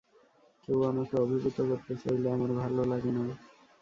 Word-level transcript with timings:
কেউ 0.63 0.79
আমাকে 0.83 1.15
অভিভূত 1.17 1.57
করতে 1.69 1.93
চাইলে 2.01 2.27
আমার 2.31 2.51
ভাল 2.59 2.73
লাগে 2.91 3.11
না। 3.11 3.23